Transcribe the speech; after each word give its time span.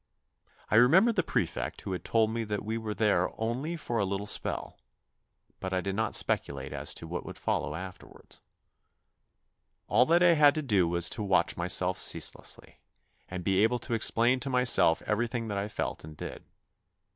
I 0.71 0.77
remembered 0.77 1.15
the 1.15 1.21
prefect 1.21 1.81
who 1.81 1.91
had 1.91 2.03
told 2.03 2.31
me 2.31 2.43
that 2.45 2.65
we 2.65 2.75
were 2.75 2.95
there 2.95 3.29
only 3.39 3.77
for 3.77 3.99
a 3.99 4.03
little 4.03 4.25
spell, 4.25 4.79
but 5.59 5.73
I 5.73 5.79
did 5.81 5.95
not 5.95 6.15
speculate 6.15 6.73
as 6.73 6.95
to 6.95 7.07
what 7.07 7.23
would 7.23 7.37
follow 7.37 7.75
afterwards. 7.75 8.41
All 9.87 10.07
that 10.07 10.23
I 10.23 10.33
had 10.33 10.55
to 10.55 10.63
do 10.63 10.87
was 10.87 11.07
to 11.11 11.21
watch 11.21 11.55
myself 11.55 11.99
ceaselessly, 11.99 12.79
and 13.29 13.43
be 13.43 13.61
able 13.61 13.77
to 13.77 13.93
explain 13.93 14.39
to 14.39 14.49
myself 14.49 15.03
everything 15.03 15.49
that 15.49 15.55
1 15.61 15.69
felt 15.69 16.03
and 16.03 16.17
did. 16.17 16.45